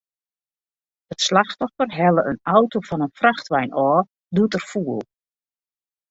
[1.11, 5.03] It slachtoffer helle in auto fan in frachtwein ôf, doe't er foel.